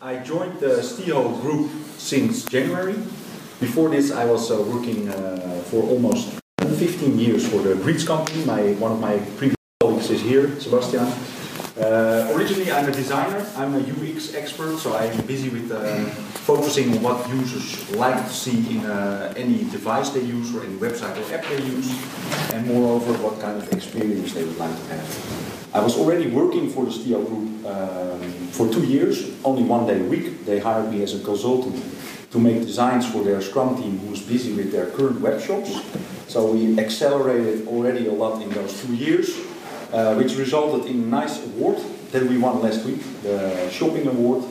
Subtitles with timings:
[0.00, 2.94] I joined the Stiho group since January.
[3.58, 8.44] Before this, I was uh, working uh, for almost 15 years for the Greetz company.
[8.44, 11.02] My, one of my previous colleagues is here, Sebastian.
[11.76, 13.44] Uh, originally, I'm a designer.
[13.56, 16.04] I'm a UX expert, so I'm busy with uh,
[16.46, 20.76] focusing on what users like to see in uh, any device they use or any
[20.76, 21.90] website or app they use,
[22.52, 25.47] and moreover, what kind of experience they would like to have.
[25.74, 30.00] I was already working for the Stiho Group um, for two years, only one day
[30.00, 30.46] a week.
[30.46, 31.84] They hired me as a consultant
[32.30, 35.78] to make designs for their Scrum team who was busy with their current web shops.
[36.26, 39.36] So we accelerated already a lot in those two years
[39.92, 41.78] uh, which resulted in a nice award
[42.12, 44.44] that we won last week, the Shopping Award.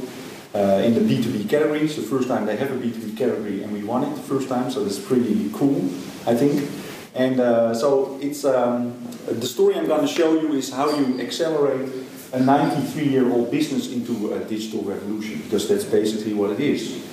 [0.55, 1.81] Uh, in the B2B category.
[1.81, 4.49] It's the first time they have a B2B category and we won it the first
[4.49, 5.85] time, so that's pretty cool,
[6.25, 6.63] I think.
[7.17, 8.93] And uh, so it's um,
[9.25, 11.89] the story I'm going to show you is how you accelerate
[12.31, 17.03] a 93 year old business into a digital revolution, because that's basically what it is.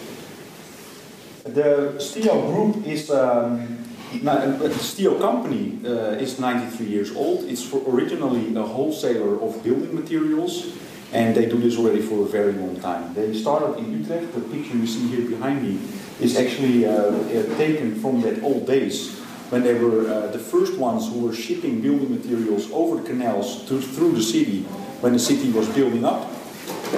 [1.45, 3.79] The Stiho Group is um,
[4.13, 7.45] the steel company uh, is 93 years old.
[7.45, 10.77] It's originally a wholesaler of building materials,
[11.15, 13.15] and they do this already for a very long time.
[13.15, 14.35] They started in Utrecht.
[14.35, 15.79] The picture you see here behind me
[16.21, 20.79] is actually uh, uh, taken from that old days when they were uh, the first
[20.79, 24.63] ones who were shipping building materials over the canals to, through the city
[25.01, 26.31] when the city was building up.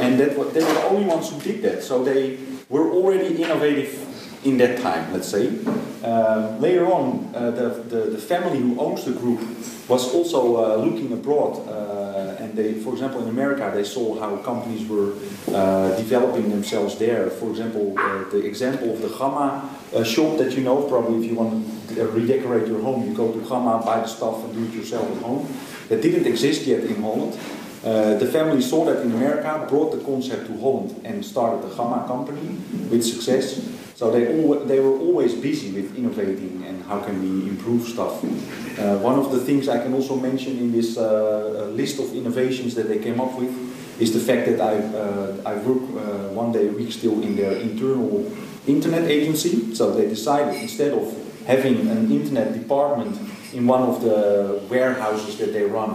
[0.01, 1.83] And that, they were the only ones who did that.
[1.83, 2.39] So they
[2.69, 4.03] were already innovative
[4.45, 5.59] in that time, let's say.
[6.03, 9.41] Uh, later on, uh, the, the, the, family who owns the group
[9.89, 14.37] was also uh, looking abroad, uh, and they, for example, in America, they saw how
[14.37, 15.15] companies were
[15.49, 17.29] uh, developing themselves there.
[17.31, 19.69] For example, uh, the example of the Gamma
[20.05, 21.67] shop that you know, probably if you want
[22.05, 25.23] redecorate your home, you go to Gamma, buy the stuff, and do it yourself at
[25.23, 25.49] home.
[25.89, 27.33] That didn't exist yet in Holland.
[27.83, 32.05] the family saw that in America, brought the concept to Holland, and started the Gamma
[32.07, 32.57] company
[32.91, 33.61] with success.
[33.97, 34.27] So they,
[34.67, 38.23] they were always busy with innovating and how can we improve stuff.
[38.23, 42.15] Uh, one of the things I can also mention in this uh, uh list of
[42.15, 43.51] innovations that they came up with
[43.99, 47.37] is the fact that I, uh, I work uh, one day a week still in
[47.37, 48.31] their internal
[48.67, 49.75] internet agency.
[49.75, 53.17] So they decided instead of having an internet department
[53.53, 55.91] in one of the warehouses that they run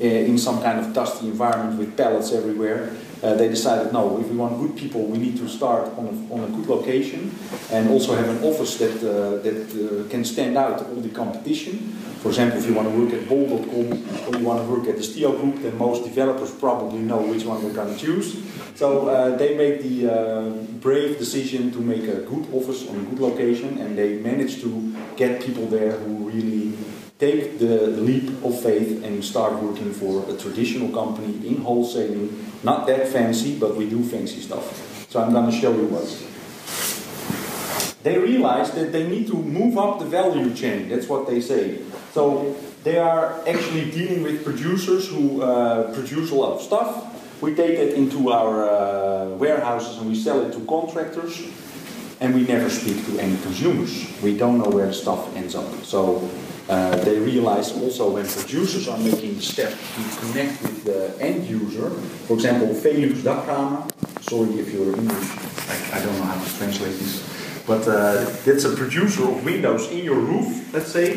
[0.00, 4.28] uh, in some kind of dusty environment with pallets everywhere, uh, they decided no, if
[4.28, 7.34] we want good people, we need to start on a, on a good location
[7.70, 11.78] and also have an office that, uh, that uh, can stand out all the competition.
[12.22, 14.96] For example, if you want to work at bol.com or you want to work at
[14.96, 18.42] the Stiho Group, then most developers probably know which one they're going to choose.
[18.74, 20.50] So uh, they made the uh,
[20.80, 24.94] brave decision to make a good office on a good location and they managed to
[25.16, 26.72] get people there who really
[27.18, 32.30] take the leap of faith and start working for a traditional company in wholesaling.
[32.64, 35.06] Not that fancy, but we do fancy stuff.
[35.10, 36.08] So I'm going to show you what.
[38.02, 40.88] They realize that they need to move up the value chain.
[40.88, 41.78] That's what they say.
[42.12, 47.40] So they are actually dealing with producers who uh, produce a lot of stuff.
[47.40, 51.42] We take it into our uh, warehouses and we sell it to contractors
[52.20, 54.06] and we never speak to any consumers.
[54.22, 55.84] We don't know where the stuff ends up.
[55.84, 56.28] So
[56.72, 61.44] uh, they realize also when producers are making the step to connect with the end
[61.44, 61.90] user,
[62.26, 65.28] for example, Velux Dakramen, sorry if you're English,
[65.72, 67.14] I, I, don't know how to translate this,
[67.66, 71.08] but uh, that's a producer of windows in your roof, let's say.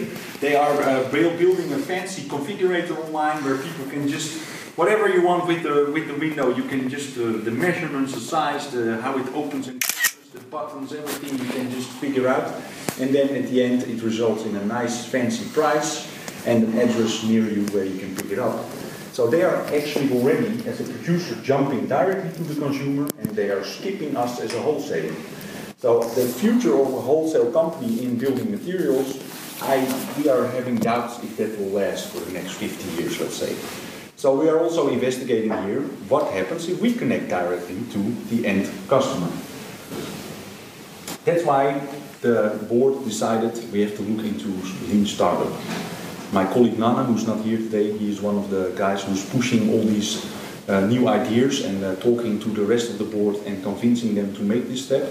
[0.41, 4.41] They are uh, building a fancy configurator online where people can just,
[4.75, 8.19] whatever you want with the, with the window, you can just, uh, the measurements, the
[8.19, 9.81] size, the, how it opens and
[10.35, 12.53] the buttons, everything you can just figure out
[12.99, 16.11] and then at the end it results in a nice fancy price
[16.45, 18.59] and an address near you where you can pick it up.
[19.13, 23.49] So they are actually already, as a producer, jumping directly to the consumer and they
[23.49, 25.15] are skipping us as a wholesaler.
[25.77, 29.23] So the future of a wholesale company in building materials,
[29.61, 29.77] I,
[30.17, 33.55] we are having doubts if that will last for the next 50 years, let's say.
[34.17, 38.69] So we are also investigating here what happens if we connect directly to the end
[38.89, 39.31] customer.
[41.25, 41.81] That's why
[42.21, 44.47] the board decided we have to look into
[44.87, 45.51] lean startup.
[46.31, 49.71] My colleague Nana, who's not here today, he is one of the guys who's pushing
[49.71, 50.23] all these
[50.69, 54.35] uh, new ideas and uh, talking to the rest of the board and convincing them
[54.35, 55.07] to make this step.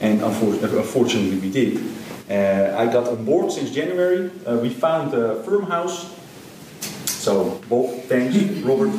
[0.00, 1.80] And unfortunately, we did.
[2.28, 4.30] Uh, I got on board since January.
[4.46, 6.12] Uh, we found a Firmhouse.
[7.06, 8.92] So, Bob, thanks, Robert.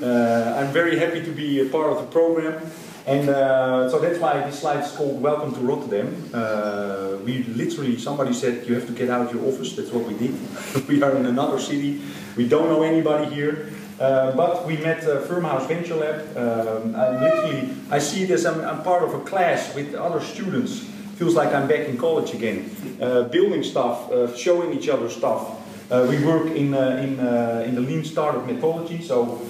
[0.00, 2.62] Uh, I'm very happy to be a part of the program.
[3.08, 6.14] And uh, so that's why this slide is called Welcome to Rotterdam.
[6.30, 9.74] Uh, we literally, somebody said you have to get out of your office.
[9.74, 10.34] That's what we did.
[10.88, 12.02] we are in another city.
[12.36, 13.72] We don't know anybody here.
[13.98, 16.36] Uh, but we met uh, Firmhouse Venture Lab.
[16.36, 20.80] Um, I literally, I see this, I'm, I'm, part of a class with other students.
[21.16, 22.70] Feels like I'm back in college again.
[23.00, 25.56] Uh, building stuff, uh, showing each other stuff.
[25.90, 27.18] Uh, we work in, in,
[27.64, 29.40] in the lean startup methodology, so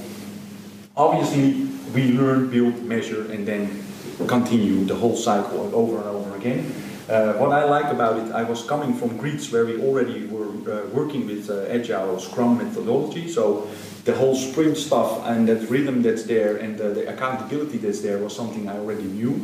[0.97, 3.85] obviously we learn, build, measure, and then
[4.27, 6.73] continue the whole cycle over and over again.
[7.09, 10.49] Uh, what I like about it, I was coming from Greetz where we already were
[10.71, 13.67] uh, working with uh, Agile Scrum methodology, so
[14.05, 18.35] the whole sprint stuff and that rhythm that's there and the accountability that's there was
[18.35, 19.41] something I already knew.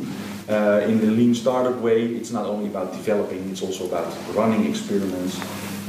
[0.47, 4.65] Uh, in the lean startup way, it's not only about developing, it's also about running
[4.69, 5.39] experiments,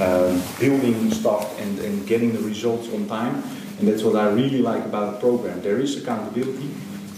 [0.00, 3.42] um, building stuff and, and getting the results on time.
[3.78, 5.60] And that's what I really like about the program.
[5.60, 6.70] There is accountability,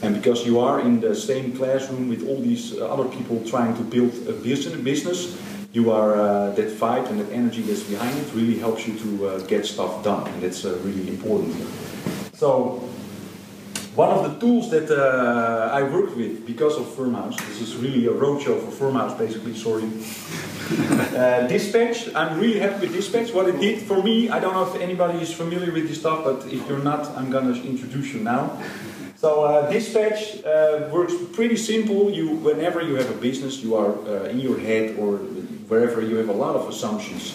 [0.03, 3.77] and because you are in the same classroom with all these uh, other people trying
[3.77, 5.37] to build a business,
[5.73, 9.29] you are uh, that fight and that energy that's behind it really helps you to
[9.29, 11.55] uh, get stuff done, and that's uh, really important.
[12.33, 12.88] So,
[13.99, 18.07] one of the tools that uh, I worked with because of Firmhouse, this is really
[18.07, 19.57] a roadshow for Firmhouse, basically.
[19.57, 19.83] Sorry.
[21.19, 23.35] uh, Dispatch, I'm really happy with Dispatch.
[23.35, 26.23] What it did for me, I don't know if anybody is familiar with this stuff,
[26.23, 28.63] but if you're not, I'm gonna introduce you now.
[29.17, 32.09] So uh, dispatch uh, works pretty simple.
[32.09, 35.17] You, whenever you have a business, you are uh, in your head or
[35.67, 37.35] wherever you have a lot of assumptions.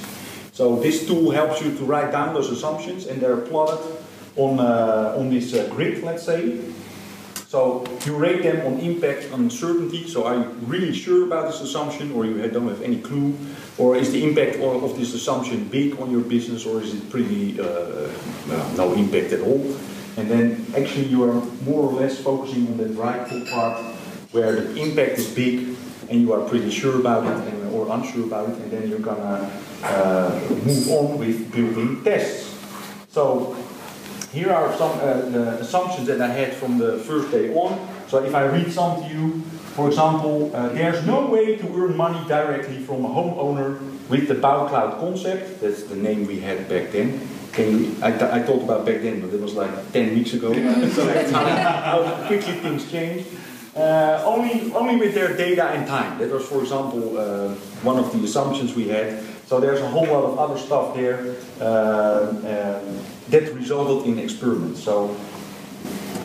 [0.54, 3.84] So this tool helps you to write down those assumptions, and they're plotted
[4.36, 6.60] on uh, on this uh, grid, let's say.
[7.48, 10.08] So you rate them on impact uncertainty.
[10.08, 13.38] So are you really sure about this assumption, or you don't have any clue,
[13.78, 17.60] or is the impact of this assumption big on your business, or is it pretty
[17.62, 18.10] uh,
[18.76, 19.62] no impact at all?
[20.18, 23.78] And then actually you are more or less focusing on that right part
[24.32, 25.78] where the impact is big
[26.10, 29.00] and you are pretty sure about it and, or unsure about it, and then you're
[29.00, 29.50] gonna
[29.84, 32.50] uh, move on with building tests.
[33.10, 33.56] So
[34.34, 37.88] here are some uh, assumptions that I had from the first day on.
[38.08, 39.42] So if I read some to you,
[39.78, 43.78] for example, uh, there's no way to earn money directly from a homeowner
[44.10, 45.62] with the BouwCloud concept.
[45.62, 47.28] That's the name we had back then.
[47.54, 50.52] Can I, I talked about back then, but it was like 10 weeks ago.
[50.90, 53.28] so that's how, how quickly things change.
[53.76, 56.20] Uh, only, only with their data and time.
[56.20, 57.50] That was, for example, uh,
[57.82, 59.24] one of the assumptions we had.
[59.48, 63.00] So there's a whole lot of other stuff there uh, um,
[63.30, 64.84] that resulted in experiments.
[64.84, 65.16] So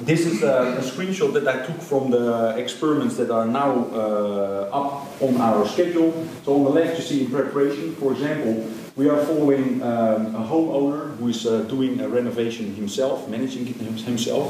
[0.02, 4.70] this is a, a, screenshot that I took from the experiments that are now uh,
[4.72, 6.12] up on our schedule.
[6.44, 8.66] So on the left you see in preparation, for example,
[8.96, 13.76] we are following um, a homeowner who is uh, doing a renovation himself, managing it
[13.76, 14.48] himself.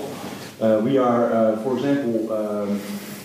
[0.62, 2.80] Uh, we are, uh, for example, um,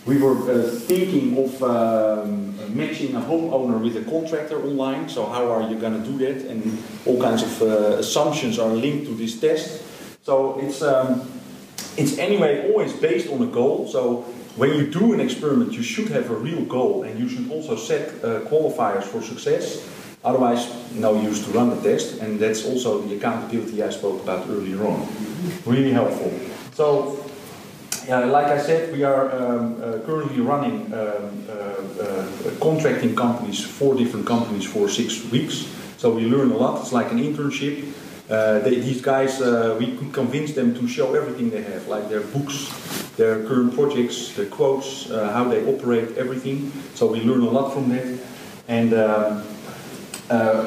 [0.05, 5.07] we were uh, thinking of um, matching a homeowner with a contractor online.
[5.07, 6.45] So how are you going to do that?
[6.49, 7.65] And all kinds of uh,
[7.99, 9.81] assumptions are linked to this test.
[10.23, 11.21] So it's um,
[11.97, 13.87] it's anyway always based on a goal.
[13.87, 17.49] So when you do an experiment, you should have a real goal, and you should
[17.51, 19.89] also set uh, qualifiers for success.
[20.23, 24.47] Otherwise, no use to run the test, and that's also the accountability I spoke about
[24.47, 25.07] earlier on.
[25.65, 26.31] Really helpful.
[26.73, 27.19] So,
[28.09, 31.53] uh, like I said, we are um, uh, currently running um, uh,
[32.03, 32.27] uh,
[32.59, 35.67] contracting companies, four different companies for six weeks.
[35.97, 36.81] So we learn a lot.
[36.81, 37.93] It's like an internship.
[38.29, 39.39] Uh, they, these guys,
[39.79, 42.67] we could convince them to show everything they have, like their books,
[43.15, 46.71] their current projects, their quotes, how they operate, everything.
[46.95, 48.19] So we learn a lot from that.
[48.67, 49.43] And um,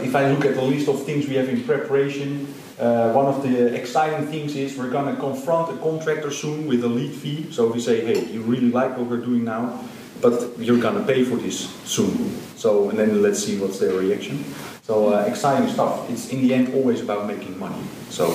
[0.05, 3.43] if I look at the list of things we have in preparation, uh, one of
[3.43, 7.51] the exciting things is we're going to confront a contractor soon with a lead fee.
[7.51, 9.83] So we say, hey, you really like what we're doing now,
[10.21, 12.37] but you're going to pay for this soon.
[12.57, 14.45] So, and then let's see what's their reaction.
[14.83, 16.09] So, uh, exciting stuff.
[16.11, 17.83] It's in the end always about making money.
[18.11, 18.27] So,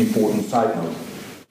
[0.00, 0.94] important side note.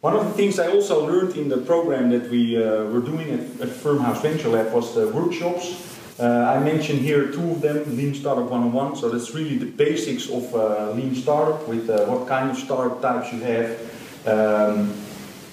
[0.01, 3.29] One of the things I also learned in the program that we uh, were doing
[3.29, 5.90] at, at Firmhouse Venture Lab was the workshops
[6.27, 8.97] I mentioned here two of them, Lean Startup 101.
[8.97, 13.01] So that's really the basics of uh, Lean Startup with uh, what kind of startup
[13.01, 14.27] types you have.
[14.27, 14.93] Um,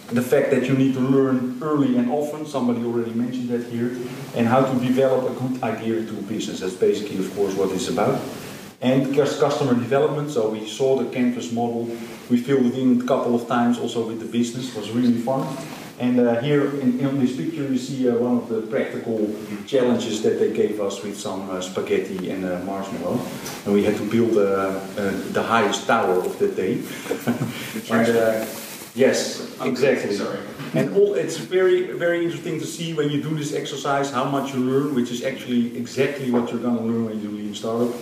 [0.09, 3.97] the fact that you need to learn early and often, somebody already mentioned that here,
[4.35, 6.61] and how to develop a good idea to a business.
[6.61, 8.19] That's basically, of course, what it's about.
[8.81, 11.91] And customer development, so we saw the canvas model,
[12.31, 15.19] we filled it in a couple of times also with the business, it was really
[15.19, 15.43] fun.
[15.99, 19.35] And uh, here in, in, this picture you see uh, one of the practical
[19.67, 23.21] challenges that they gave us with some uh, spaghetti and uh, marshmallow.
[23.65, 26.75] And we had to build uh, uh, the highest tower of the day.
[27.91, 28.49] and,
[28.95, 30.15] yes, exactly.
[30.15, 30.39] Sorry.
[30.75, 34.55] And all, it's very, very interesting to see when you do this exercise how much
[34.55, 37.55] you learn, which is actually exactly what you're going to learn when you do Lean
[37.55, 37.93] Startup.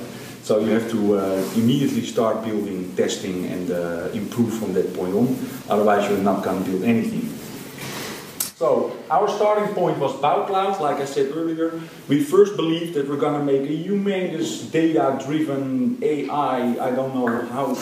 [0.42, 5.14] So you have to uh, immediately start building, testing, and uh, improve from that point
[5.14, 5.36] on.
[5.68, 7.32] Otherwise, you're not going to build anything.
[8.56, 11.78] So our starting point was BouwCloud, like I said earlier.
[12.08, 17.28] We first believed that we're going to make a humongous data-driven AI, I don't know
[17.52, 17.76] how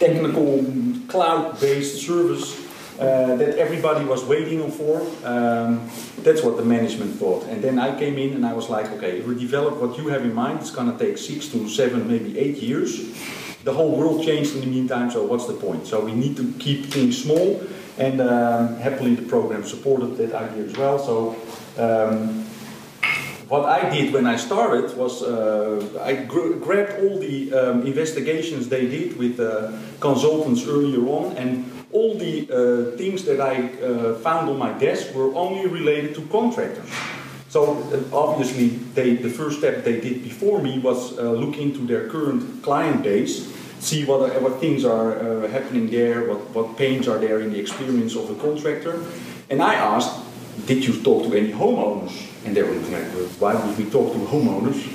[0.00, 0.66] technical
[1.06, 2.58] cloud-based service
[2.98, 5.00] uh, that everybody was waiting for.
[5.22, 5.88] Um,
[6.24, 7.44] that's what the management thought.
[7.44, 10.24] And then I came in and I was like, okay, we develop what you have
[10.24, 13.14] in mind, it's going to take six to seven, maybe eight years.
[13.62, 15.86] The whole world changed in the meantime, so what's the point?
[15.86, 17.62] So we need to keep things small,
[17.98, 20.98] and um, happily the program supported that idea as well.
[20.98, 21.36] So
[21.78, 22.44] um,
[23.48, 28.86] what I did when I started was uh, I grabbed all the um, investigations they
[28.86, 34.50] did with uh, consultants earlier on and all the uh, things that I uh, found
[34.50, 36.90] on my desk were only related to contractors.
[37.48, 41.86] So uh, obviously, they, the first step they did before me was uh, look into
[41.86, 47.08] their current client base, see what, what things are uh, happening there, what, what pains
[47.08, 49.04] are there in the experience of the contractor.
[49.50, 50.20] And I asked,
[50.66, 52.26] did you talk to any homeowners?
[52.44, 53.06] And they were like,
[53.38, 54.92] why would we talk to homeowners?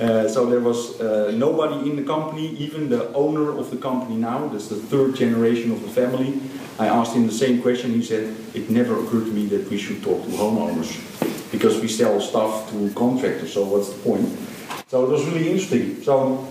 [0.00, 4.16] Uh, so there was uh, nobody in the company, even the owner of the company
[4.16, 6.40] now, that's the third generation of the family.
[6.78, 7.92] I asked him the same question.
[7.92, 10.88] He said, It never occurred to me that we should talk to homeowners
[11.52, 14.26] because we sell stuff to contractors, so what's the point?
[14.88, 16.02] So it was really interesting.
[16.02, 16.48] So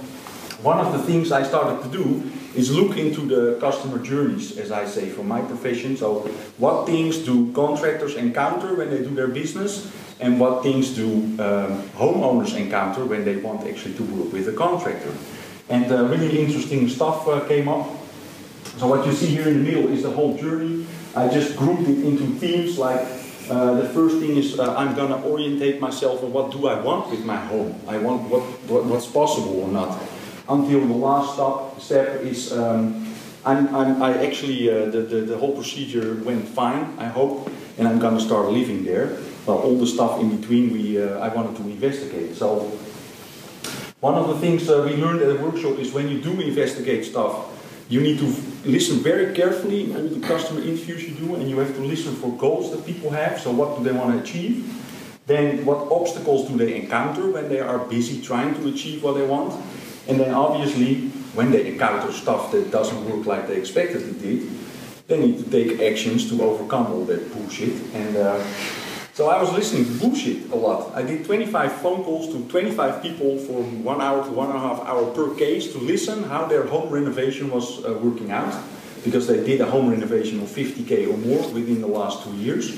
[0.62, 4.72] one of the things I started to do is look into the customer journeys, as
[4.72, 5.96] I say, from my profession.
[5.96, 6.22] So
[6.58, 9.92] what things do contractors encounter when they do their business?
[10.20, 11.08] and what things do
[11.40, 15.14] um, homeowners encounter when they want actually to work with a contractor.
[15.70, 17.88] And uh, really interesting stuff uh, came up.
[18.78, 20.86] So what you see here in the middle is the whole journey.
[21.16, 23.00] I just grouped it into themes like
[23.50, 27.10] uh, the first thing is uh, I'm gonna orientate myself on what do I want
[27.10, 27.80] with my home.
[27.88, 29.98] I want what, what what's possible or not.
[30.50, 33.06] Until the last stop, step is um,
[33.46, 36.96] I'm, I'm, i actually uh, the, the, the whole procedure went fine.
[36.98, 39.18] I hope, and I'm gonna start living there
[39.50, 42.36] well, all the stuff in between we, uh, I wanted to investigate.
[42.36, 42.72] So
[44.00, 47.06] one of the things uh, we learned at the workshop is when you do investigate
[47.06, 47.48] stuff,
[47.90, 48.28] you need to
[48.66, 52.14] listen very carefully in all the customer interviews you do, and you have to listen
[52.16, 53.40] for goals that people have.
[53.40, 54.72] So what do they want to achieve?
[55.26, 59.26] Then what obstacles do they encounter when they are busy trying to achieve what they
[59.26, 59.54] want?
[60.10, 64.50] And then obviously, when they encounter stuff that doesn't work like they expected it did,
[65.08, 67.74] they need to take actions to overcome all that bullshit.
[67.94, 68.44] And uh,
[69.14, 70.96] so I was listening to bullshit a lot.
[70.96, 74.62] I did 25 phone calls to 25 people for one hour to one and a
[74.62, 78.56] half hour per case to listen how their home renovation was uh, working out.
[79.04, 82.76] Because they did a home renovation of 50k or more within the last two years.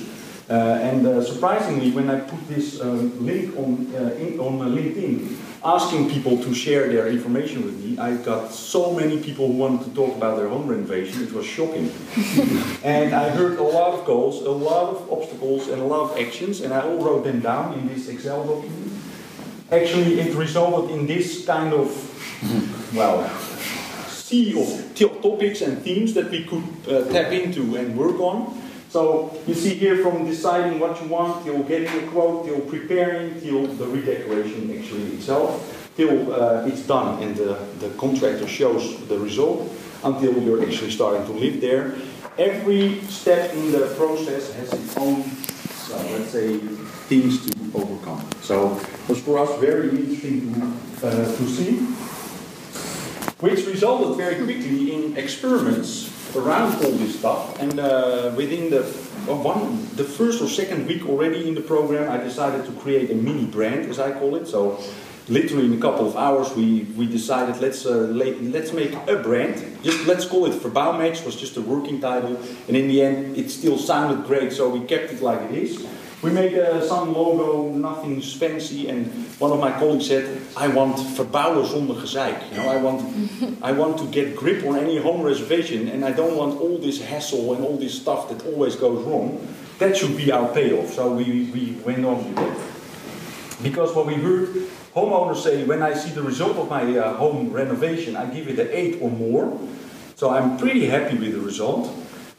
[0.49, 4.65] Uh, and uh, surprisingly, when I put this um, link on, uh, in, on uh,
[4.65, 9.53] LinkedIn, asking people to share their information with me, I got so many people who
[9.53, 11.91] wanted to talk about their home renovation, it was shocking.
[12.83, 16.17] and I heard a lot of goals, a lot of obstacles, and a lot of
[16.17, 18.91] actions, and I all wrote them down in this Excel document.
[19.71, 21.89] Actually, it resulted in this kind of,
[22.95, 23.29] well,
[24.31, 28.60] sea of topics and themes that we could uh, tap into and work on.
[28.91, 33.39] So you see here from deciding what you want, till getting a quote, till preparing,
[33.39, 39.17] till the redecoration actually itself, till uh, it's done and the, the contractor shows the
[39.17, 39.71] result,
[40.03, 41.95] until you're actually starting to live there.
[42.37, 45.23] Every step in the process has its own,
[45.89, 46.57] well, let's say,
[47.07, 48.27] things to overcome.
[48.41, 50.53] So it was for us very interesting
[50.99, 51.77] to, uh, to see,
[53.39, 57.59] which resulted very quickly in experiments around all this stuff.
[57.59, 58.83] And uh, within the
[59.27, 63.15] one, the first or second week already in the program, I decided to create a
[63.15, 64.47] mini brand, as I call it.
[64.47, 64.79] So,
[65.29, 69.55] literally in a couple of hours, we, we decided let's uh, let's make a brand.
[69.83, 73.49] Just let's call it Verbouwmatch was just a working title, and in the end, it
[73.49, 75.85] still sounded great, so we kept it like it is.
[76.21, 79.07] We made uh, some logo, nothing fancy, and
[79.39, 82.51] one of my colleagues said, I want verbouwen zonder gezeik.
[82.51, 83.01] You know, I want,
[83.63, 87.01] I want to get grip on any home reservation, and I don't want all this
[87.01, 89.39] hassle and all this stuff that always goes wrong.
[89.79, 90.93] That should be our payoff.
[90.93, 93.63] So we, we went on with that.
[93.63, 94.49] Because what we heard
[94.93, 98.59] homeowners say, when I see the result of my uh, home renovation, I give it
[98.59, 99.59] an 8 or more.
[100.17, 101.89] So I'm pretty happy with the result.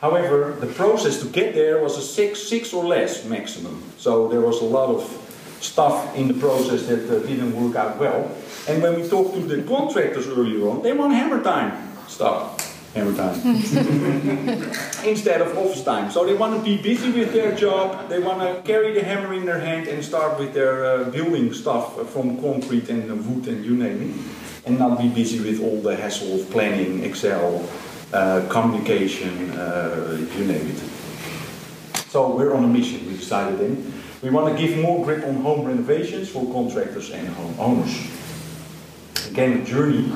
[0.02, 3.80] However, the process to get there was a six, six or less maximum.
[3.98, 5.06] So there was a lot of
[5.60, 8.28] stuff in the process that uh, didn't work out well.
[8.66, 11.70] And when we talked to the contractors earlier on, they want hammer time
[12.08, 12.58] stuff.
[12.94, 13.38] hammer time.
[15.06, 16.10] Instead of office time.
[16.10, 19.32] So they want to be busy with their job, they want to carry the hammer
[19.34, 23.64] in their hand and start with their uh, building stuff from concrete and wood and
[23.64, 24.66] you name it.
[24.66, 27.68] And not be busy with all the hassle of planning, Excel,
[28.12, 30.78] uh, communication, uh, you name it.
[32.10, 33.92] So we're on a mission, we decided then.
[34.22, 38.20] We want to give more grip on home renovations for contractors and homeowners.
[39.30, 40.12] Again, a journey.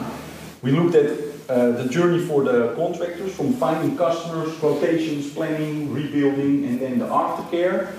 [0.62, 6.67] We looked at uh, the journey for the contractors from finding customers, quotations, planning, rebuilding,
[6.67, 7.93] and then the aftercare.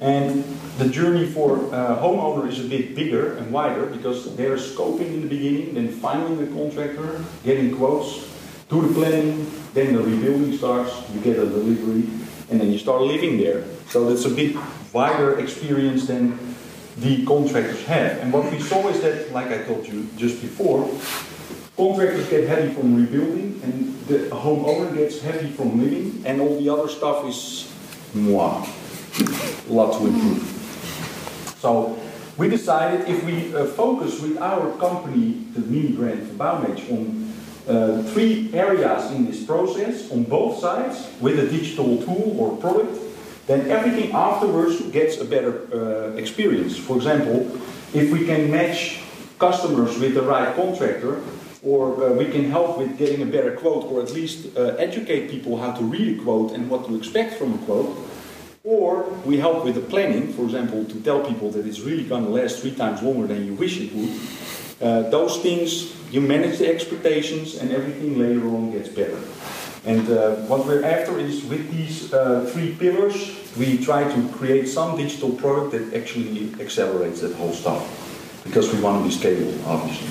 [0.00, 0.44] And
[0.76, 5.22] the journey for uh, homeowner is a bit bigger and wider because they're scoping in
[5.22, 8.28] the beginning, then finding the contractor, getting quotes,
[8.68, 12.08] do the planning, then the rebuilding starts, you get a delivery,
[12.50, 13.64] and then you start living there.
[13.88, 14.56] So that's a bit
[14.92, 16.38] wider experience than
[16.96, 18.18] the contractors have.
[18.18, 20.88] And what we saw is that, like I told you just before,
[21.76, 26.70] Contractors get heavy from rebuilding, and the homeowner gets heavy from living, and all the
[26.70, 27.70] other stuff is
[28.14, 28.66] moi.
[29.68, 30.40] A lot to improve.
[31.58, 31.98] So
[32.38, 37.25] we decided if we uh, focus with our company, the mini brand Baumatch, on
[37.68, 42.96] uh, three areas in this process, on both sides, with a digital tool or product,
[43.46, 46.76] then everything afterwards gets a better uh, experience.
[46.76, 47.46] For example,
[47.94, 49.00] if we can match
[49.38, 51.22] customers with the right contractor,
[51.62, 55.30] or uh, we can help with getting a better quote, or at least uh, educate
[55.30, 57.96] people how to read a quote and what to expect from a quote.
[58.62, 62.24] Or we help with the planning, for example, to tell people that it's really going
[62.24, 64.10] to last three times longer than you wish it would.
[64.80, 69.18] Uh, those things, you manage the expectations, and everything later on gets better.
[69.86, 74.66] And uh, what we're after is with these uh, three pillars, we try to create
[74.68, 77.82] some digital product that actually accelerates that whole stuff.
[78.44, 80.08] Because we want to be scalable, obviously.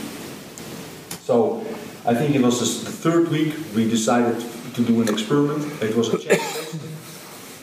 [1.24, 1.62] So
[2.06, 4.44] I think it was the third week we decided
[4.76, 5.64] to do an experiment.
[5.82, 6.82] It was a challenge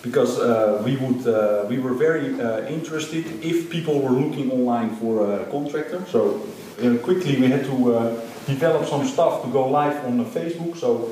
[0.03, 4.91] because uh, we would uh, we were very uh, interested if people were looking online
[4.97, 6.05] for a contractor.
[6.11, 6.45] So
[7.03, 10.77] quickly we had to uh, develop some stuff to go live on Facebook.
[10.77, 11.11] So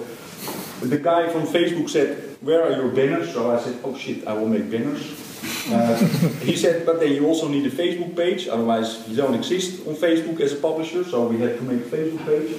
[0.86, 4.32] the guy from Facebook said, "Where are your banners?" So I said, "Oh shit, I
[4.34, 5.30] will make banners."
[5.70, 5.96] Uh,
[6.44, 9.94] he said, but then you also need a Facebook page, otherwise you don't exist on
[9.94, 12.56] Facebook as a publisher, so we had to make a Facebook page.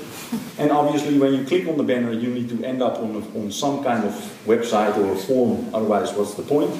[0.58, 3.40] And obviously when you click on the banner, you need to end up on, a,
[3.40, 4.14] on some kind of
[4.46, 6.72] website or a form, otherwise what's the point?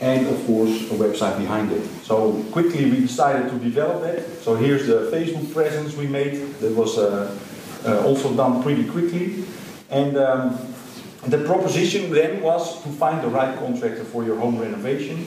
[0.00, 1.84] And of course a website behind it.
[2.02, 4.42] So quickly we decided to develop that.
[4.42, 7.36] So here's the Facebook presence we made, that was uh,
[7.86, 9.44] uh, also done pretty quickly.
[9.90, 10.58] And um,
[11.26, 15.24] the proposition then was to find the right contractor for your home renovation.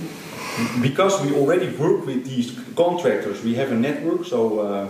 [0.81, 4.89] Because we already work with these contractors, we have a network, so uh,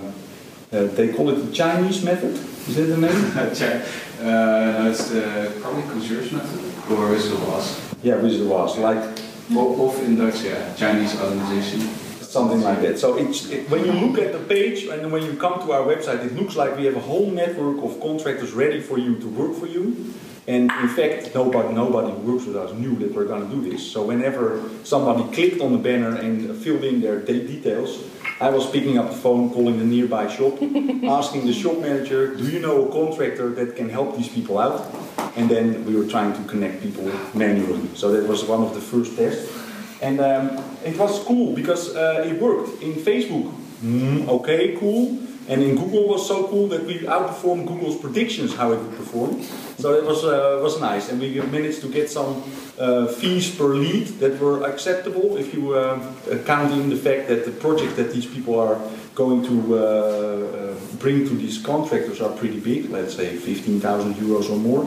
[0.72, 2.34] uh, they call it the Chinese method.
[2.68, 3.38] Is that the name?
[3.38, 7.96] uh, no, it's the probably concierge method, or of Oz.
[8.02, 9.17] Yeah, of Oz, like...
[9.50, 11.80] Of in Dutch, yeah, Chinese organization.
[12.20, 13.00] Something like that.
[13.00, 15.88] So it's, it, when you look at the page and when you come to our
[15.88, 19.28] website, it looks like we have a whole network of contractors ready for you to
[19.28, 20.14] work for you.
[20.48, 23.72] And in fact, nobody, nobody who works with us knew that we're going to do
[23.72, 23.90] this.
[23.90, 28.04] So whenever somebody clicked on the banner and filled in their de details,
[28.42, 30.54] I was picking up the phone, calling the nearby shop,
[31.04, 34.94] asking the shop manager, do you know a contractor that can help these people out?
[35.38, 37.88] And then we were trying to connect people manually.
[37.96, 39.54] So that was one of the first tests.
[40.02, 42.82] And um, it was cool because uh, it worked.
[42.82, 45.20] In Facebook, mm, okay, cool.
[45.48, 49.42] And in Google was so cool that we outperformed Google's predictions how it would perform.
[49.78, 51.10] So it was, uh, was nice.
[51.10, 52.44] And we managed to get some
[52.78, 56.00] uh, fees per lead that were acceptable if you uh,
[56.46, 58.78] count in the fact that the project that these people are
[59.16, 64.50] going to uh, uh, bring to these contractors are pretty big, let's say 15,000 euros
[64.52, 64.86] or more.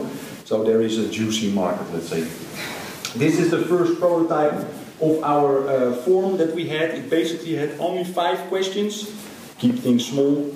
[0.51, 2.23] So there is a juicy market, let's say.
[3.15, 4.67] This is the first prototype
[5.01, 6.91] of our uh, form that we had.
[6.91, 9.15] It basically had only five questions
[9.59, 10.53] keep things small.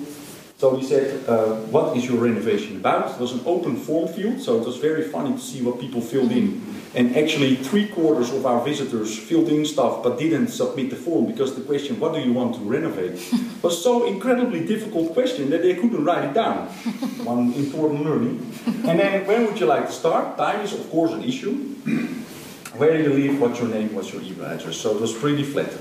[0.57, 3.15] So we said, uh, what is your renovation about?
[3.15, 6.01] It was an open form field, so it was very funny to see what people
[6.01, 6.59] filled in.
[6.95, 11.25] And actually, three quarters of our visitors filled in stuff but didn't submit the form
[11.25, 13.19] because the question, what do you want to renovate,
[13.61, 16.67] was so incredibly difficult question that they couldn't write it down.
[17.25, 18.53] One important learning.
[18.87, 20.37] And then, when would you like to start?
[20.37, 21.53] Time is, of course, an issue.
[22.77, 23.41] Where do you live?
[23.41, 23.93] What's your name?
[23.93, 24.77] What's your email address?
[24.77, 25.71] So it was pretty flat.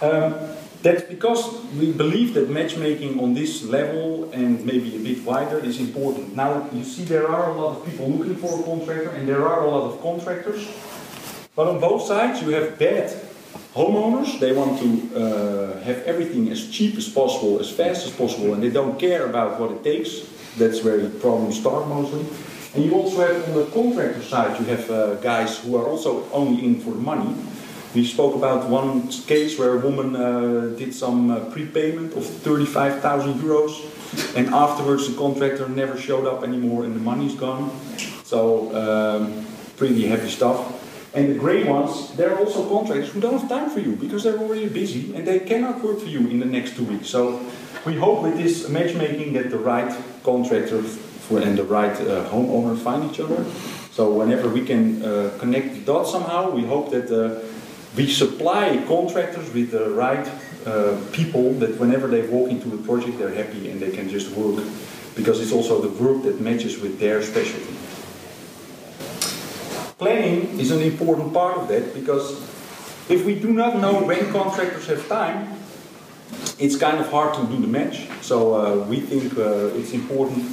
[0.00, 0.34] Um,
[0.82, 5.78] that's because we believe that matchmaking on this level and maybe a bit wider is
[5.78, 6.34] important.
[6.34, 9.46] Now, you see there are a lot of people looking for a contractor and there
[9.46, 10.68] are a lot of contractors.
[11.54, 13.10] But on both sides you have bad
[13.74, 18.52] Homeowners, they want to uh, have everything as cheap as possible, as fast as possible,
[18.52, 20.26] and they don't care about what it takes.
[20.58, 22.26] That's where the problems start mostly.
[22.74, 26.28] And you also have on the contractor side, you have uh, guys who are also
[26.32, 27.32] only in for money.
[27.92, 33.34] We spoke about one case where a woman uh, did some uh, prepayment of 35,000
[33.34, 33.82] euros,
[34.36, 37.70] and afterwards the contractor never showed up anymore, and the money's gone.
[38.22, 39.44] So um,
[39.76, 40.76] pretty heavy stuff.
[41.14, 44.38] And the grey ones, they're also contractors who don't have time for you because they're
[44.38, 47.08] already busy and they cannot work for you in the next two weeks.
[47.08, 47.44] So
[47.84, 52.78] we hope with this matchmaking that the right contractor for, and the right uh, homeowner
[52.78, 53.44] find each other.
[53.90, 57.40] So whenever we can uh, connect the dots somehow, we hope that uh,
[57.96, 60.30] we supply contractors with the right
[60.66, 64.30] uh, people that whenever they walk into a project, they're happy and they can just
[64.32, 64.64] work
[65.16, 67.74] because it's also the work that matches with their specialty.
[69.98, 72.40] Planning is an important part of that because
[73.10, 75.58] if we do not know when contractors have time,
[76.58, 78.06] it's kind of hard to do the match.
[78.22, 80.46] So uh, we think uh, it's important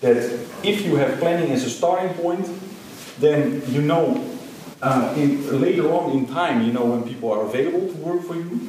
[0.00, 0.16] that
[0.62, 2.48] if you have planning as a starting point,
[3.18, 4.35] then you know
[4.82, 8.34] uh, in, later on in time, you know when people are available to work for
[8.34, 8.60] you.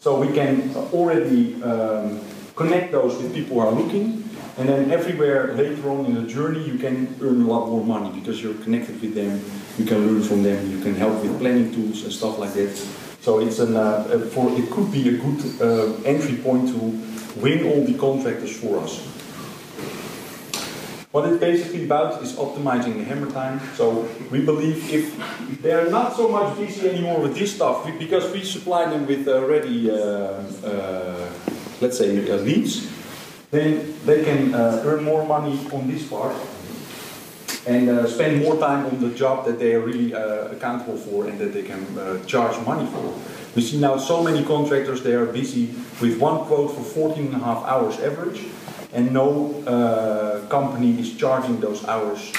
[0.00, 2.20] So we can already um,
[2.54, 4.24] connect those with people who are looking.
[4.56, 8.10] And then everywhere later on in the journey, you can earn a lot more money
[8.18, 9.40] because you're connected with them.
[9.78, 10.70] You can learn from them.
[10.70, 12.76] You can help with planning tools and stuff like that.
[13.20, 16.78] So it's an, uh, for it could be a good uh, entry point to
[17.40, 18.98] win all the contractors for us.
[21.10, 23.60] What it's basically about is optimizing the hammer time.
[23.76, 25.16] So we believe if
[25.62, 29.90] they're not so much busy anymore with this stuff, because we supply them with already,
[29.90, 31.32] uh, uh,
[31.80, 32.92] let's say, uh, leads,
[33.50, 36.36] then they can uh, earn more money on this part
[37.66, 41.26] and uh, spend more time on the job that they are really uh, accountable for
[41.26, 43.14] and that they can uh, charge money for.
[43.56, 47.34] We see now so many contractors, they are busy with one quote for 14 and
[47.34, 48.44] a half hours average,
[48.92, 52.32] and no uh, company is charging those hours.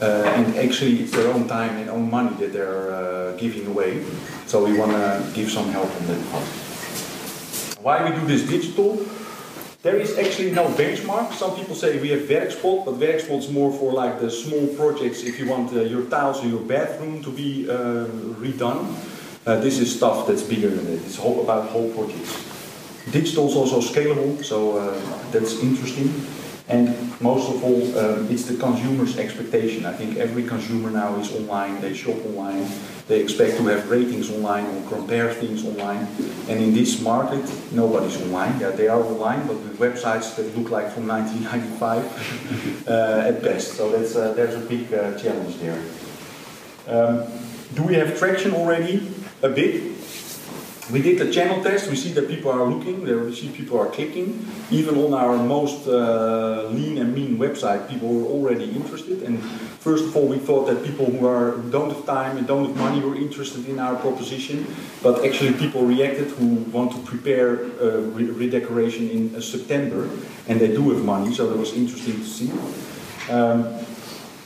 [0.00, 4.04] Uh, and actually, it's their own time and own money that they're uh, giving away.
[4.46, 6.44] So we want to give some help on that part.
[7.80, 9.06] Why we do this digital?
[9.82, 11.34] There is actually no benchmark.
[11.34, 15.22] Some people say we have Werkspot, but Werkspot is more for like the small projects
[15.22, 18.06] if you want uh, your tiles or your bathroom to be uh,
[18.40, 18.94] redone.
[19.46, 21.02] Uh, this is stuff that's bigger than it.
[21.04, 22.53] It's whole, about whole projects.
[23.10, 26.12] Digital is also scalable, so uh, that's interesting.
[26.66, 29.84] And most of all, um, it's the consumer's expectation.
[29.84, 32.66] I think every consumer now is online, they shop online,
[33.06, 36.08] they expect to have ratings online or compare things online.
[36.48, 38.58] And in this market, nobody's online.
[38.60, 43.74] Yeah, they are online, but with websites that look like from 1995 uh, at best.
[43.74, 45.82] So that's, uh, there's a big uh, challenge there.
[46.88, 47.26] Um,
[47.74, 49.10] do we have traction already?
[49.42, 49.93] A bit.
[50.92, 51.88] We did a channel test.
[51.88, 53.04] We see that people are looking.
[53.04, 54.46] We see people are clicking.
[54.70, 59.22] Even on our most uh, lean and mean website, people were already interested.
[59.22, 59.42] And
[59.80, 62.66] first of all, we thought that people who are who don't have time and don't
[62.66, 64.66] have money were interested in our proposition.
[65.02, 70.10] But actually, people reacted who want to prepare uh, re redecoration in uh, September,
[70.48, 71.32] and they do have money.
[71.34, 72.50] So that was interesting to see.
[73.32, 73.72] Um,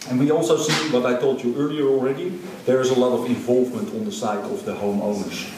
[0.09, 2.31] and we also see what I told you earlier already.
[2.64, 5.51] There is a lot of involvement on the side of the homeowners.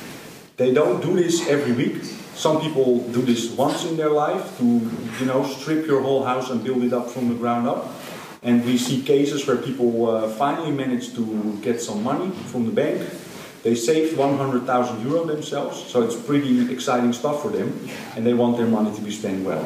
[0.60, 2.04] They don't do this every week.
[2.34, 4.64] Some people do this once in their life to,
[5.18, 7.88] you know, strip your whole house and build it up from the ground up.
[8.42, 12.72] And we see cases where people uh, finally manage to get some money from the
[12.72, 13.00] bank.
[13.62, 18.58] They saved 100,000 euro themselves, so it's pretty exciting stuff for them, and they want
[18.58, 19.64] their money to be spent well.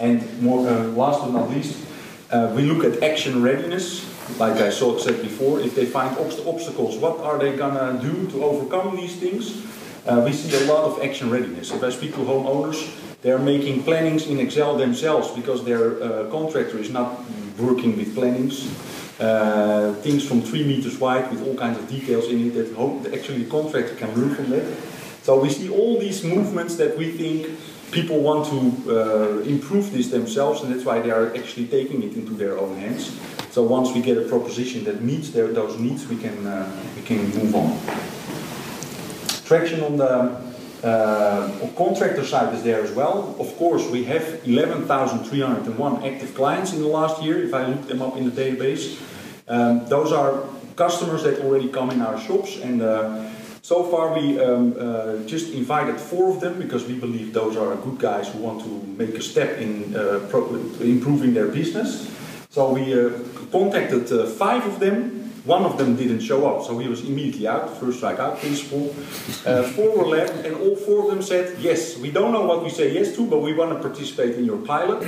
[0.00, 1.76] And more, uh, last but not least,
[2.30, 4.00] uh, we look at action readiness
[4.36, 8.96] like I said before, if they find obstacles, what are they gonna do to overcome
[8.96, 9.64] these things?
[10.06, 11.70] Uh, we see a lot of action readiness.
[11.72, 12.78] If I speak to homeowners,
[13.22, 17.20] they're making plannings in Excel themselves because their uh, contractor is not
[17.58, 18.68] working with plannings.
[19.18, 23.42] Uh, things from three meters wide with all kinds of details in it that actually
[23.42, 24.64] the contractor can learn from that.
[25.24, 27.58] So we see all these movements that we think
[27.90, 32.14] people want to uh, improve this themselves and that's why they are actually taking it
[32.14, 33.18] into their own hands.
[33.50, 37.02] So once we get a proposition that meets their, those needs, we can, uh, we
[37.02, 37.78] can move on.
[39.44, 43.34] Traction on the uh, contractor side is there as well.
[43.40, 48.02] Of course, we have 11,301 active clients in the last year, if I look them
[48.02, 49.00] up in the database.
[49.48, 50.44] Um, those are
[50.76, 53.28] customers that already come in our shops and uh,
[53.62, 57.76] so far we um, uh, just invited four of them because we believe those are
[57.76, 60.20] good guys who want to make a step in uh,
[60.80, 62.08] improving their business.
[62.48, 63.10] So we uh,
[63.50, 65.24] contacted uh, five of them.
[65.44, 68.94] One of them didn't show up, so he was immediately out, first strike out principle.
[69.46, 72.62] Uh, four were left, and all four of them said, yes, we don't know what
[72.62, 75.04] we say yes to, but we want to participate in your pilot.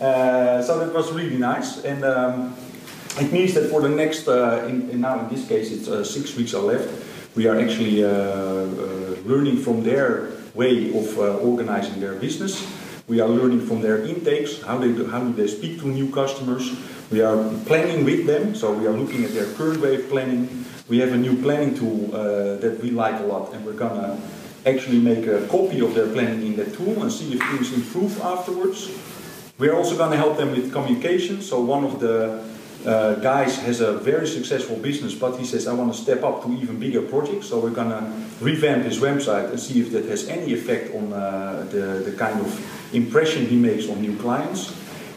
[0.00, 1.84] Uh, so that was really nice.
[1.84, 2.56] And um,
[3.20, 6.02] it means that for the next, uh, in, in now in this case, it's uh,
[6.02, 6.88] six weeks are left.
[7.36, 8.10] We are actually uh,
[9.26, 12.64] learning from their way of organizing their business.
[13.06, 16.10] We are learning from their intakes, how, they do, how do they speak to new
[16.10, 16.72] customers.
[17.10, 17.36] We are
[17.66, 20.64] planning with them, so we are looking at their current way of planning.
[20.88, 24.18] We have a new planning tool uh, that we like a lot, and we're gonna
[24.66, 28.20] actually make a copy of their planning in that tool and see if things improve
[28.20, 28.90] afterwards.
[29.58, 31.42] We're also gonna help them with communication.
[31.42, 32.42] So one of the
[32.86, 36.42] uh, guys has a very successful business, but he says, I want to step up
[36.44, 37.48] to even bigger projects.
[37.48, 41.12] So we're going to revamp his website and see if that has any effect on
[41.12, 44.74] uh, the, the kind of impression he makes on new clients.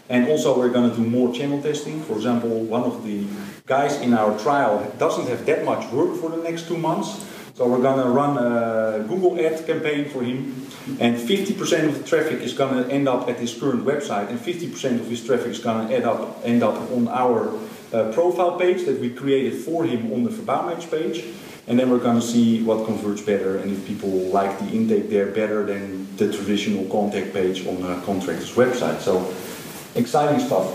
[0.08, 2.02] And also we're going to do more channel testing.
[2.02, 3.26] For example, one of the
[3.66, 7.26] guys in our trial doesn't have that much work for the next two months.
[7.54, 10.66] So we're going to run a Google ad campaign for him.
[11.00, 14.30] And 50% of the traffic is going to end up at his current website.
[14.30, 17.52] And 50% of his traffic is going to end up, end up on our
[17.92, 21.24] uh, profile page that we created for him on the Verbouwmatch page.
[21.66, 25.10] And then we're going to see what converts better and if people like the intake
[25.10, 29.00] there better than the traditional contact page on a contractor's website.
[29.00, 29.34] So
[29.98, 30.66] exciting stuff.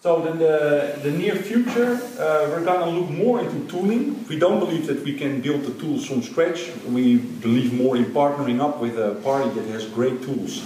[0.00, 4.24] So in the, the near future, uh, we're going to look more into tooling.
[4.28, 6.70] We don't believe that we can build the tools from scratch.
[6.86, 10.62] We believe more in partnering up with a party that has great tools.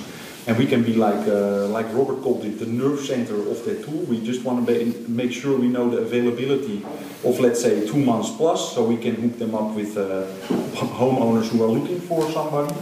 [0.47, 3.85] And we can be like, uh, like Robert called it, the nerve center of that
[3.85, 4.01] tool.
[4.03, 6.85] We just want to make sure we know the availability
[7.25, 10.27] of, let's say, two months plus, so we can hook them up with uh,
[11.01, 12.75] homeowners who are looking for somebody.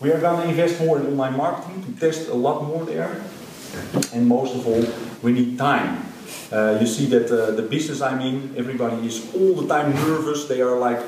[0.00, 3.20] We are going to invest more in online marketing to test a lot more there.
[4.14, 4.84] And most of all,
[5.22, 6.06] we need time.
[6.52, 10.46] Uh, you see that uh, the business I'm in, everybody is all the time nervous.
[10.46, 11.00] They are like,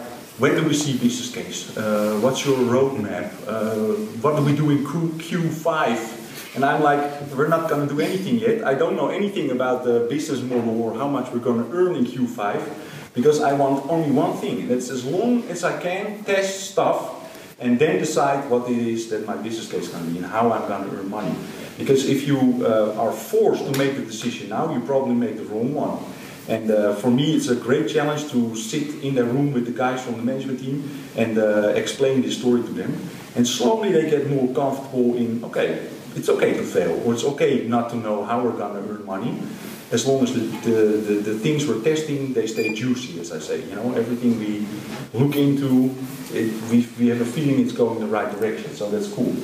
[0.43, 1.77] when do we see business case?
[1.77, 3.31] Uh, what's your roadmap?
[3.47, 4.85] Uh, what do we do in
[5.21, 8.65] Q 5 And I'm like, we're not going to do anything yet.
[8.67, 11.95] I don't know anything about the business model or how much we're going to earn
[11.95, 14.67] in Q5 because I want only one thing.
[14.67, 17.20] That's as long as I can test stuff
[17.61, 20.27] and then decide what it is that my business case is going to be and
[20.27, 21.35] how I'm going to earn money.
[21.79, 25.45] Because if you uh, are forced to make the decision now, you probably make the
[25.45, 25.99] wrong one.
[26.49, 29.73] And uh, for me, it's a great challenge to sit in the room with the
[29.73, 33.09] guys from the management team and uh, explain this story to them.
[33.37, 37.67] And slowly they get more comfortable in, okay, it's okay to fail, or it's okay
[37.67, 39.39] not to know how we're going to earn money.
[39.93, 43.41] As long as the, the, the, the, things we're testing, they stay juicy, as I
[43.41, 43.61] say.
[43.65, 44.65] You know, everything we
[45.19, 45.93] look into,
[46.33, 49.35] it, we, we have a feeling it's going the right direction, so that's cool.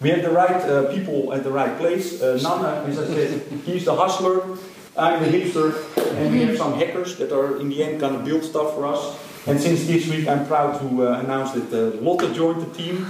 [0.00, 2.22] We have the right uh, people at the right place.
[2.22, 4.56] Uh, Nana, as I said, he's the hustler,
[4.96, 5.74] I'm the hipster,
[6.16, 8.86] and we have some hackers that are in the end going to build stuff for
[8.86, 9.29] us.
[9.46, 13.06] And since this week, I'm proud to uh, announce that uh, Lotte joined the team.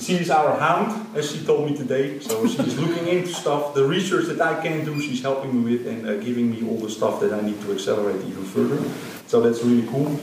[0.00, 2.20] She is our hound, as she told me today.
[2.20, 3.74] So she's looking into stuff.
[3.74, 6.78] The research that I can do, she's helping me with and uh, giving me all
[6.78, 8.82] the stuff that I need to accelerate even further.
[9.26, 10.16] So that's really cool.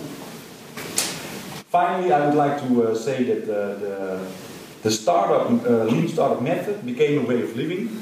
[1.70, 4.28] Finally, I would like to uh, say that uh, the
[4.82, 8.02] the startup, uh, lean startup method became a way of living.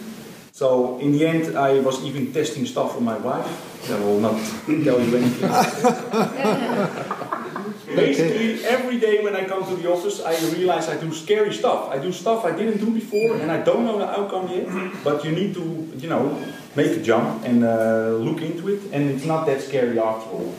[0.54, 3.92] So in the end, I was even testing stuff for my wife.
[3.92, 5.52] I will not tell you anything.
[7.96, 11.90] Basically, every day when I come to the office, I realize I do scary stuff.
[11.90, 14.68] I do stuff I didn't do before, and I don't know the outcome yet.
[15.04, 15.64] But you need to,
[15.98, 16.38] you know,
[16.76, 20.54] make a jump and uh, look into it, and it's not that scary after all.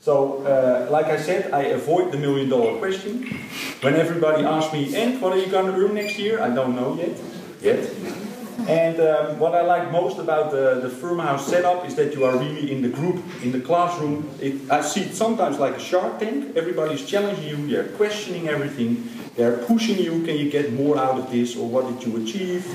[0.00, 3.26] So, uh, like I said, I avoid the million dollar question.
[3.80, 6.40] When everybody asks me, and what are you going to earn next year?
[6.40, 7.18] I don't know yet.
[7.60, 8.25] Yet.
[8.68, 12.36] And um, what I like most about the, the Firmhouse setup is that you are
[12.36, 14.28] really in the group, in the classroom.
[14.40, 16.56] It, I see it sometimes like a shark tank.
[16.56, 20.24] Everybody's challenging you, they're questioning everything, they're pushing you.
[20.24, 22.66] Can you get more out of this, or what did you achieve?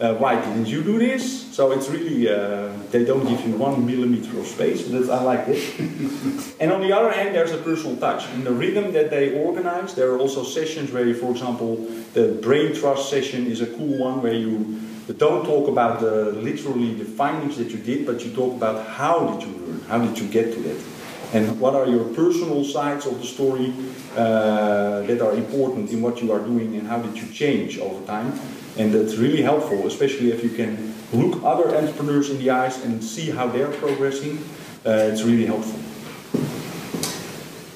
[0.00, 1.54] Uh, why didn't you do this?
[1.54, 5.44] So it's really, uh, they don't give you one millimeter of space, but I like
[5.46, 5.78] it.
[6.60, 8.26] and on the other hand, there's a personal touch.
[8.32, 11.76] In the rhythm that they organize, there are also sessions where you, for example,
[12.14, 14.80] the brain trust session is a cool one where you
[15.18, 19.26] don't talk about the, literally the findings that you did, but you talk about how
[19.34, 20.99] did you learn, how did you get to that.
[21.32, 23.72] And what are your personal sides of the story
[24.16, 28.04] uh, that are important in what you are doing and how did you change over
[28.06, 28.32] time?
[28.76, 33.02] And that's really helpful, especially if you can look other entrepreneurs in the eyes and
[33.02, 34.38] see how they're progressing.
[34.84, 35.78] Uh, it's really helpful.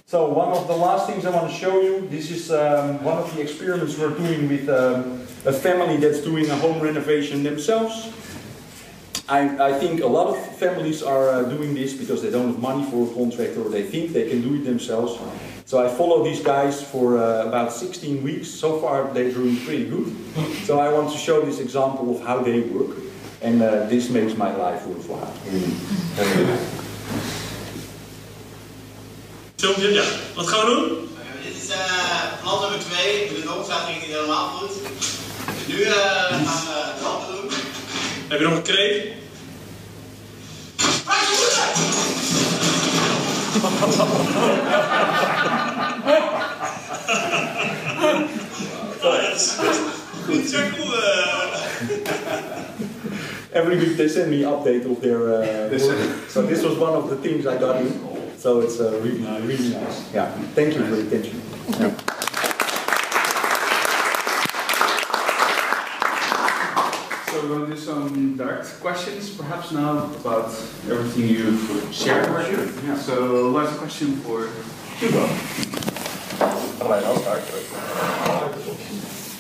[0.07, 3.19] So one of the last things I want to show you, this is um, one
[3.19, 8.13] of the experiments we're doing with um, a family that's doing a home renovation themselves.
[9.29, 12.59] I, I think a lot of families are uh, doing this because they don't have
[12.59, 15.19] money for a contractor or they think they can do it themselves.
[15.65, 18.49] So I follow these guys for uh, about 16 weeks.
[18.49, 20.15] So far they're doing pretty good.
[20.65, 22.97] So I want to show this example of how they work.
[23.41, 25.33] And uh, this makes my life worthwhile.
[29.57, 30.05] Filmpje, ja.
[30.35, 31.09] Wat gaan we doen?
[31.45, 33.29] Dit is uh, plan nummer 2.
[33.29, 34.73] De noodzaak ging niet helemaal goed.
[35.67, 37.44] Nu uh, gaan we het andere doen.
[38.29, 39.13] Heb je nog een kreet?
[50.25, 50.93] Goed, zo cool.
[53.53, 55.99] Every week they send me update of their uh, work.
[56.29, 58.01] So this was one of the things I got in.
[58.39, 60.03] So it's uh, really, really nice.
[60.13, 60.29] Yeah.
[60.55, 61.41] Thank you for your attention.
[61.79, 61.93] Yeah.
[67.31, 70.51] So we're going to do some direct questions, perhaps now, about
[70.91, 72.31] everything you've shared.
[72.33, 72.89] With you.
[72.89, 72.99] Yeah.
[72.99, 74.49] So last question for
[74.99, 75.25] Hugo.
[76.83, 77.41] Alright, I'll start.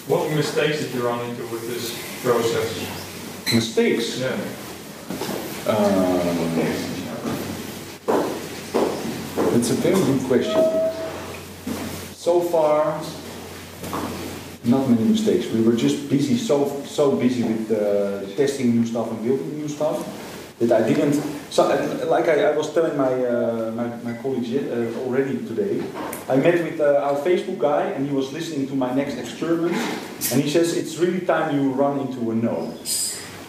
[0.08, 2.70] What mistakes did you run into with this process?
[3.52, 4.18] Mistakes.
[4.20, 4.32] Yeah.
[5.66, 6.14] Um,
[9.56, 10.62] it's a very good question.
[12.14, 13.00] So far,
[14.64, 15.46] not many mistakes.
[15.46, 19.68] We were just busy, so so busy with uh, testing new stuff and building new
[19.68, 20.02] stuff
[20.58, 21.14] that I didn't.
[21.50, 25.82] So, uh, like I, I was telling my uh, my, my colleagues uh, already today,
[26.28, 29.76] I met with uh, our Facebook guy and he was listening to my next experiment,
[30.32, 32.74] and he says it's really time you run into a no.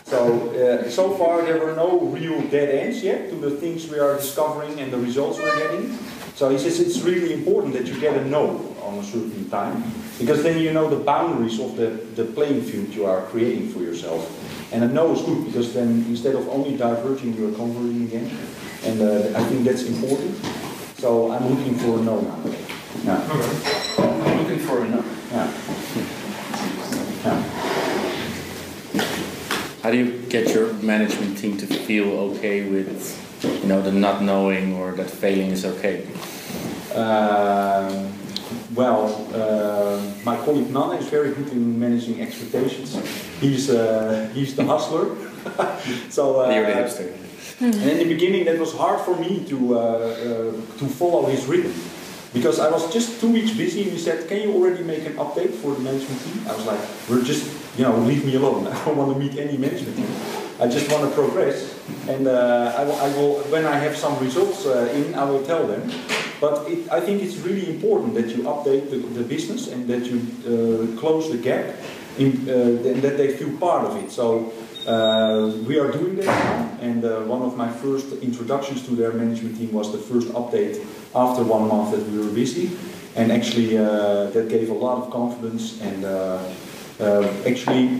[0.05, 3.97] So, uh, so far there were no real dead ends yet to the things we
[3.97, 5.97] are discovering and the results we're getting.
[6.35, 9.83] So he says it's really important that you get a no on a certain time,
[10.19, 13.79] because then you know the boundaries of the, the playing field you are creating for
[13.79, 14.29] yourself.
[14.73, 18.29] And a no is good, because then instead of only diverging, you are converging again.
[18.83, 20.35] And uh, I think that's important.
[20.97, 22.39] So I'm looking for a no now.
[23.03, 23.21] Yeah.
[23.97, 25.03] I'm looking for a no.
[25.31, 25.51] Yeah.
[27.23, 27.43] Yeah.
[29.81, 34.21] How do you get your management team to feel okay with, you know, the not
[34.21, 36.07] knowing or that failing is okay?
[36.93, 38.13] Um,
[38.73, 42.95] well, uh, my colleague Nana is very good in managing expectations.
[43.39, 45.15] He's uh, he's the hustler.
[46.09, 47.13] so uh, You're the hipster.
[47.61, 51.45] and in the beginning, that was hard for me to uh, uh, to follow his
[51.45, 51.73] rhythm
[52.33, 53.83] because I was just two weeks busy.
[53.83, 56.65] And he said, "Can you already make an update for the management team?" I was
[56.65, 57.45] like, "We're just,
[57.77, 58.67] you know, leave me alone.
[58.71, 60.11] I don't want to meet any management team.
[60.59, 61.75] I just want to progress,
[62.07, 65.67] and uh, I, I will when I have some results uh, in, I will tell
[65.67, 65.91] them."
[66.39, 70.05] But it, I think it's really important that you update the, the business and that
[70.05, 71.75] you uh, close the gap,
[72.17, 74.11] in, uh, and that they feel part of it.
[74.11, 74.53] So.
[74.85, 79.57] Uh, we are doing that and uh, one of my first introductions to their management
[79.57, 80.77] team was the first update
[81.15, 82.69] after one month that we were busy,
[83.15, 85.81] and actually that gave a lot of confidence.
[85.81, 86.05] And
[87.47, 87.97] actually,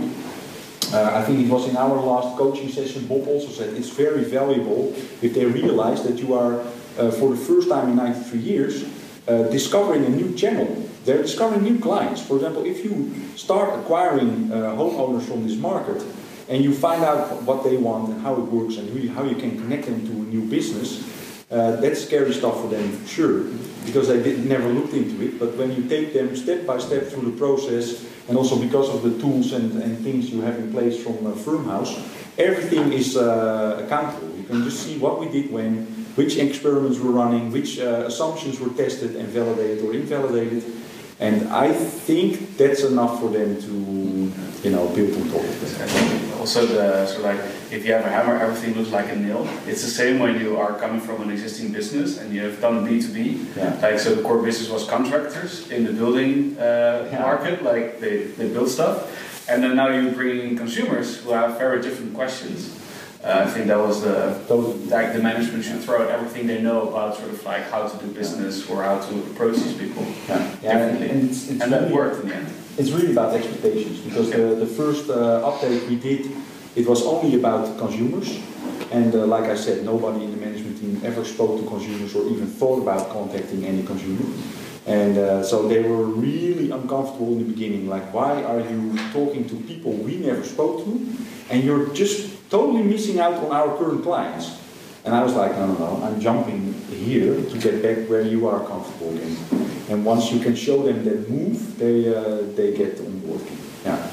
[0.93, 3.08] uh, I think it was in our last coaching session.
[3.08, 6.60] Bob also said it's very valuable if they realize that you are,
[6.98, 8.84] uh, for the first time in 93 years,
[9.28, 10.67] uh, discovering a new channel.
[11.06, 12.21] They're discovering new clients.
[12.21, 16.04] For example, if you start acquiring uh, homeowners from this market
[16.50, 19.36] and you find out what they want and how it works and really how you
[19.36, 21.04] can connect them to a new business,
[21.52, 23.43] uh, that's scary stuff for them for sure
[23.86, 25.39] because they did, never looked into it.
[25.39, 29.03] But when you take them step by step through the process and also because of
[29.03, 31.93] the tools and, and things you have in place from uh, Firmhouse,
[32.38, 34.35] everything is uh, accountable.
[34.35, 35.85] You can just see what we did when,
[36.15, 40.63] which experiments were running, which uh, assumptions were tested and validated or invalidated.
[41.19, 46.35] And I think that's enough for them to, you know, build on top of that.
[46.45, 47.39] Also the so like
[47.71, 49.41] if you have a hammer everything looks like a nail.
[49.65, 52.86] It's the same when you are coming from an existing business and you have done
[52.86, 53.17] b2b
[53.58, 53.73] Yeah.
[53.81, 57.21] like so the core business was contractors in the building uh, Yeah.
[57.29, 58.95] market like they, they build stuff.
[59.49, 62.60] And then now you bring in consumers who have very different questions.
[63.23, 64.17] Uh, I think that was the
[64.95, 67.95] like the management should throw out everything they know about sort of like how to
[68.03, 70.03] do business or how to approach these people.
[70.29, 73.11] Yeah, yeah, and, and it's, it's and that really- worked in the end It's really
[73.11, 76.29] about expectations because the, the first uh, update we did,
[76.75, 78.38] it was only about consumers.
[78.91, 82.27] And uh, like I said, nobody in the management team ever spoke to consumers or
[82.27, 84.25] even thought about contacting any consumer.
[84.85, 87.88] And uh, so they were really uncomfortable in the beginning.
[87.88, 91.15] Like, why are you talking to people we never spoke to?
[91.49, 94.51] And you're just totally missing out on our current clients.
[95.06, 98.47] And I was like, no, no, no, I'm jumping here to get back where you
[98.47, 99.38] are comfortable again.
[99.88, 103.41] And once you can show them that move, they, uh, they get on board.
[103.86, 104.12] Yeah.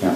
[0.00, 0.14] Yeah.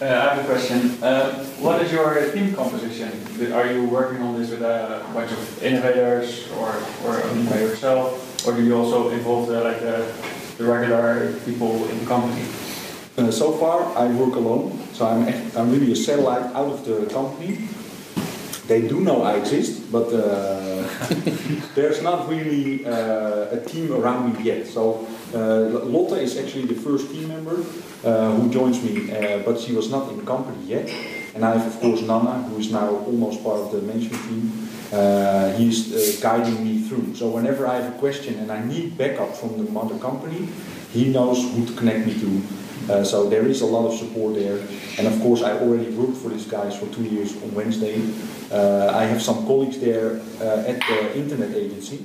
[0.00, 1.02] Uh, I have a question.
[1.02, 3.10] Uh, what is your team composition?
[3.52, 6.70] Are you working on this with a bunch of innovators or,
[7.04, 8.46] or only by yourself?
[8.46, 10.06] Or do you also involve the, like the,
[10.58, 12.46] the regular people in the company?
[13.18, 17.06] Uh, so far, I work alone, so I'm, I'm really a satellite out of the
[17.06, 17.68] company.
[18.66, 20.88] They do know I exist, but uh,
[21.74, 24.66] there's not really uh, a team around me yet.
[24.66, 27.62] So uh, Lotte is actually the first team member
[28.04, 30.88] uh, who joins me, uh, but she was not in the company yet.
[31.34, 34.68] And I have, of course, Nana, who is now almost part of the management team.
[34.92, 37.14] Uh, he's guiding me through.
[37.16, 40.48] So whenever I have a question and I need backup from the mother company,
[40.92, 42.42] he knows who to connect me to.
[42.88, 44.58] Uh, so there is a lot of support there.
[44.98, 48.02] And of course, I already worked for these guys for two years on Wednesday.
[48.50, 52.04] Uh, I have some colleagues there uh, at the internet agency.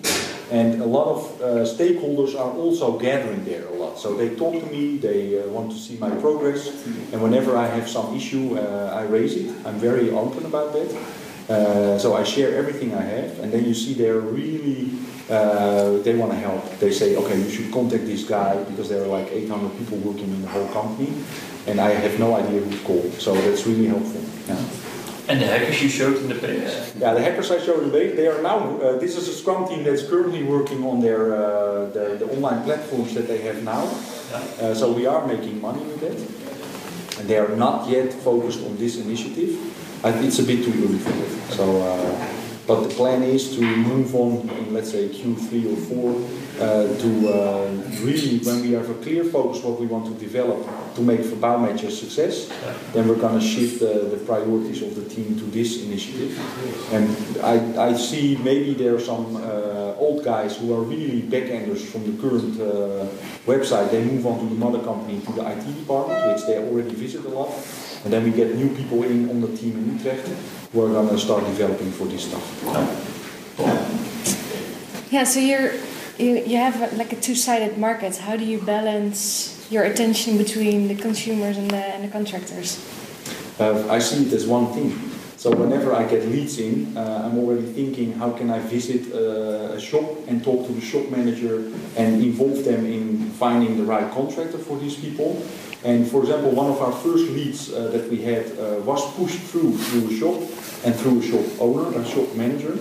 [0.51, 3.99] And a lot of uh, stakeholders are also gathering there a lot.
[3.99, 6.69] So they talk to me, they uh, want to see my progress.
[7.11, 9.53] And whenever I have some issue, uh, I raise it.
[9.65, 10.89] I'm very open about that.
[11.49, 14.91] Uh, so I share everything I have, and then you see they're really
[15.29, 16.79] uh, they want to help.
[16.79, 20.29] They say, okay, you should contact this guy because there are like 800 people working
[20.29, 21.13] in the whole company,
[21.67, 23.03] and I have no idea who to call.
[23.19, 24.21] So that's really helpful.
[24.47, 24.57] Yeah.
[25.29, 26.65] And the hackers you showed in the page?
[26.97, 29.83] Yeah, the hackers I showed today, they are now, uh, this is a Scrum team
[29.83, 33.85] that's currently working on their, uh, the, the online platforms that they have now.
[34.59, 37.19] Uh, so we are making money with that.
[37.19, 39.53] And they are not yet focused on this initiative.
[40.01, 41.53] It's a bit too early for that.
[41.53, 42.35] So, uh,
[42.65, 47.29] but the plan is to move on in, let's say, Q3 or 4 uh, to
[47.29, 47.67] uh,
[48.01, 51.83] really, when we have a clear focus what we want to develop to make Verbouwmatch
[51.83, 52.47] a success,
[52.93, 56.31] then we're going to shift the, the priorities of the team to this initiative.
[56.93, 57.09] And
[57.43, 62.05] I, I see maybe there are some uh, old guys who are really backenders from
[62.09, 63.05] the current uh,
[63.45, 63.91] website.
[63.91, 67.25] They move on to the mother company, to the IT department, which they already visit
[67.25, 67.49] a lot.
[68.03, 70.27] And then we get new people in on the team in Utrecht
[70.71, 72.45] who are going to start developing for this stuff.
[75.11, 75.73] Yeah, so you're
[76.17, 78.17] you, you have a, like a two-sided market.
[78.17, 82.77] How do you balance your attention between the consumers and the and the contractors?
[83.59, 85.08] Uh, I see it as one thing.
[85.39, 89.71] So whenever I get leads in, uh, I'm already thinking how can I visit uh,
[89.71, 94.11] a shop and talk to the shop manager and involve them in finding the right
[94.11, 95.41] contractor for these people.
[95.85, 99.39] And for example, one of our first leads uh, that we had uh, was pushed
[99.39, 100.35] through through a shop
[100.83, 102.77] and through a shop owner, a shop manager.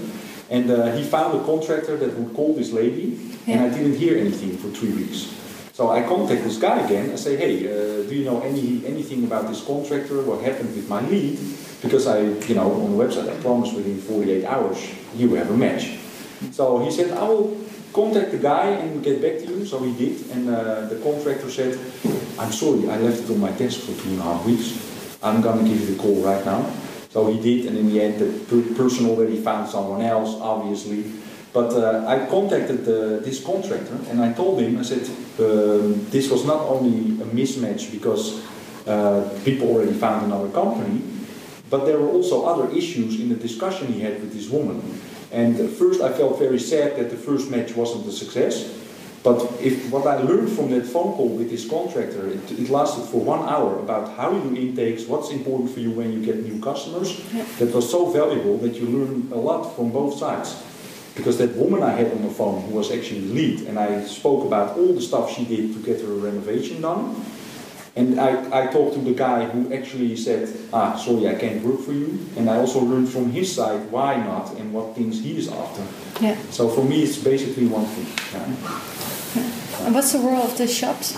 [0.51, 4.19] And uh, he found a contractor that would call this lady, and I didn't hear
[4.19, 5.38] anything for three weeks.
[5.79, 9.23] So I contact this guy again and say, hey, uh, do you know any anything
[9.23, 10.21] about this contractor?
[10.27, 11.39] What happened with my lead?
[11.81, 12.19] Because I,
[12.51, 14.75] you know, on the website I promised within 48 hours
[15.15, 16.03] you have a match.
[16.51, 17.55] So he said, I will
[17.95, 19.65] contact the guy and get back to you.
[19.65, 21.79] So he did, and uh, the contractor said,
[22.43, 24.75] I'm sorry, I left it on my desk for two and a half weeks.
[25.23, 26.67] I'm gonna give you the call right now.
[27.15, 31.07] So he did, and in the end, the per- person already found someone else, obviously.
[31.59, 35.03] But uh, I contacted uh, this contractor and I told him, I said,
[35.41, 38.47] um, this was not only a mismatch because
[38.87, 41.03] uh, people already found another company,
[41.69, 44.79] but there were also other issues in the discussion he had with this woman.
[45.33, 48.57] And at first I felt very sad that the first match wasn't a success.
[49.25, 53.03] But if what I learned from that phone call with this contractor, it, it lasted
[53.11, 56.37] for one hour about how you do intakes, what's important for you when you get
[56.37, 57.21] new customers.
[57.59, 60.55] That was so valuable that you learn a lot from both sides.
[61.19, 64.05] Because that woman I had on the phone, who was actually the lead, and I
[64.05, 67.27] spoke about all the stuff she did to get her renovation done.
[67.97, 68.31] And I,
[68.63, 72.21] I talked to the guy who actually said, ah, sorry, I can't work for you.
[72.37, 75.83] And I also learned from his side why not and what things he is after.
[76.23, 76.39] Yeah.
[76.51, 78.07] So for me, it's basically one thing.
[78.33, 79.87] Yeah.
[79.87, 81.17] And what's the role of the shops?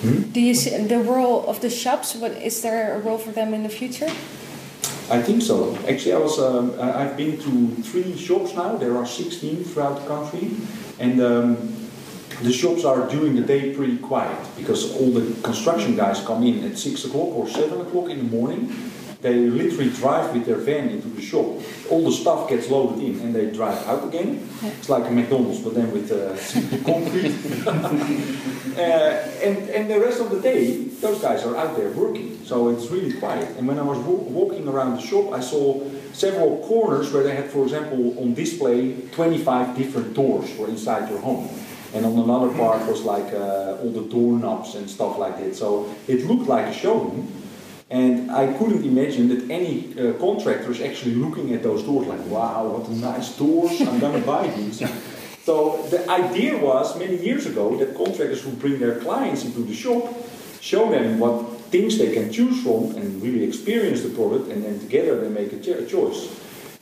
[0.00, 0.22] Hmm?
[0.32, 2.14] Do you see the role of the shops?
[2.14, 4.08] What is there a role for them in the future?
[5.10, 5.76] I think so.
[5.86, 6.38] Actually, I was.
[6.38, 8.76] Um, I've been to three shops now.
[8.76, 10.50] There are 16 throughout the country,
[10.98, 11.90] and um,
[12.42, 16.64] the shops are during the day pretty quiet because all the construction guys come in
[16.64, 18.72] at six o'clock or seven o'clock in the morning.
[19.24, 21.46] They literally drive with their van into the shop.
[21.90, 24.46] All the stuff gets loaded in, and they drive out again.
[24.62, 24.68] Yeah.
[24.68, 26.36] It's like a McDonald's, but then with uh,
[26.84, 27.34] concrete.
[28.74, 28.80] Uh,
[29.40, 32.44] and, and the rest of the day, those guys are out there working.
[32.44, 33.56] So it's really quiet.
[33.56, 35.80] And when I was wa- walking around the shop, I saw
[36.12, 41.20] several corners where they had, for example, on display 25 different doors for inside your
[41.20, 41.48] home.
[41.94, 45.54] And on another part was like uh, all the doorknobs and stuff like that.
[45.54, 47.30] So it looked like a showroom.
[47.94, 52.26] And I couldn't imagine that any uh, contractor is actually looking at those doors like,
[52.26, 54.82] wow, what a nice doors, I'm gonna buy these.
[55.44, 59.72] So the idea was many years ago that contractors would bring their clients into the
[59.72, 60.12] shop,
[60.60, 64.80] show them what things they can choose from and really experience the product, and then
[64.80, 66.34] together they make a, cho- a choice.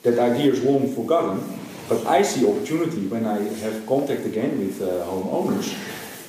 [0.05, 1.45] That idea is long forgotten,
[1.91, 5.77] but I see opportunity when I have contact again with uh, homeowners,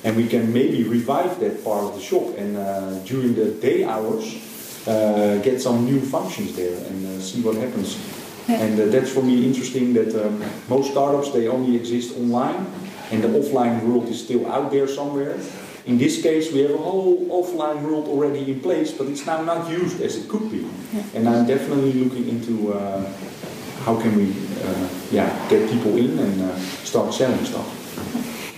[0.04, 3.84] and we can maybe revive that part of the shop and uh, during the day
[3.84, 4.52] hours
[4.86, 7.98] uh, get some new functions there and uh, see what happens.
[8.48, 8.60] Yeah.
[8.60, 12.66] And uh, that's for me interesting that um, most startups they only exist online
[13.10, 15.38] and the offline world is still out there somewhere.
[15.86, 19.42] In this case, we have a whole offline world already in place, but it's now
[19.42, 20.66] not used as it could be.
[21.14, 23.04] And I'm definitely looking into uh,
[23.84, 24.32] how can we,
[24.64, 27.68] uh, yeah, get people in and uh, start selling stuff.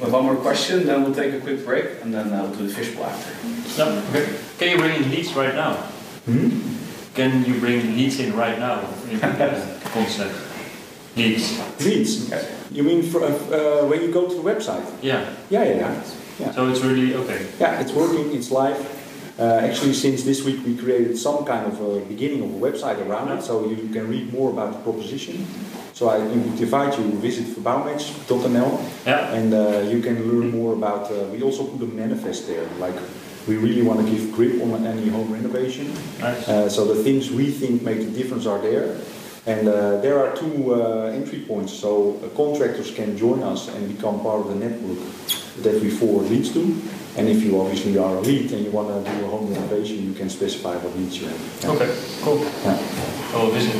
[0.00, 2.68] With one more question, then we'll take a quick break, and then uh, we'll do
[2.68, 3.32] the fishbowl after.
[3.78, 4.38] No, okay.
[4.58, 5.82] Can you bring in leads right now?
[6.26, 6.50] Hmm?
[7.14, 10.34] Can you bring leads in right now in the concept?
[11.16, 11.58] Leads.
[11.80, 12.30] Leads.
[12.70, 14.84] You mean for, uh, uh, when you go to the website?
[15.00, 15.24] Yeah.
[15.48, 16.02] Yeah, yeah, yeah.
[16.38, 16.50] Yeah.
[16.52, 17.46] So it's really okay.
[17.58, 18.76] Yeah, it's working, it's live.
[19.38, 22.98] Uh, actually, since this week, we created some kind of a beginning of a website
[23.06, 25.46] around it, so you can read more about the proposition.
[25.94, 29.32] So I invite you to visit verbouwmatch.nl Yeah.
[29.32, 31.10] and uh, you can learn more about.
[31.10, 32.94] Uh, we also put a manifest there, like
[33.46, 35.92] we really want to give grip on any home renovation.
[36.20, 36.48] Nice.
[36.48, 38.98] Uh, so the things we think make the difference are there.
[39.46, 43.88] And uh, there are two uh, entry points, so uh, contractors can join us and
[43.96, 44.98] become part of the network
[45.62, 46.62] that we forward leads to.
[47.16, 50.04] And if you obviously are a lead and you want to do a home renovation,
[50.04, 51.60] you can specify what leads you have.
[51.62, 51.70] Yeah.
[51.70, 52.38] Okay, cool.
[52.40, 52.78] Yeah.
[53.34, 53.72] Oh, visit.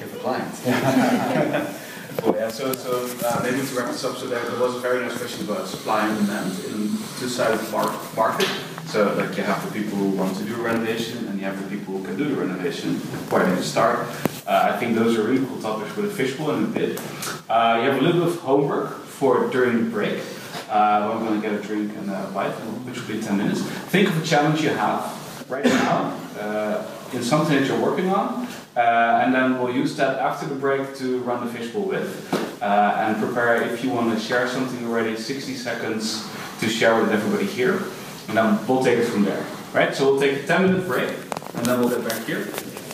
[0.00, 1.80] Give the client.
[2.18, 4.78] Cool, yeah, so, so uh, maybe to wrap this up, so there, there was a
[4.78, 8.48] very nice question about supply and demand in two-sided mar- market.
[8.86, 11.60] So like you have the people who want to do a renovation and you have
[11.62, 12.96] the people who can do the renovation.
[13.30, 14.06] Where do you start?
[14.46, 17.00] Uh, I think those are really cool topics with a fishbowl and a bit.
[17.48, 20.22] Uh, you have a little bit of homework for during the break.
[20.68, 22.52] Uh, we're going to get a drink and a bite,
[22.86, 23.62] which will be 10 minutes.
[23.62, 28.46] Think of a challenge you have right now uh, in something that you're working on,
[28.76, 32.32] uh, and then we'll use that after the break to run the fishbowl with.
[32.62, 36.26] Uh, and prepare if you want to share something already, 60 seconds
[36.60, 37.82] to share with everybody here,
[38.28, 39.44] and then we'll take it from there.
[39.72, 39.94] Right?
[39.94, 41.10] So we'll take a 10 minute break,
[41.54, 42.44] and then we'll get back here,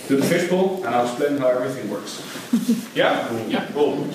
[0.09, 2.23] do the fishbowl, and I'll explain how everything works.
[2.95, 3.31] yeah?
[3.49, 4.09] Yeah, cool.